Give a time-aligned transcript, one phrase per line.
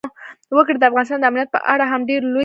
[0.55, 2.39] وګړي د افغانستان د امنیت په اړه هم ډېر لوی اغېز لري.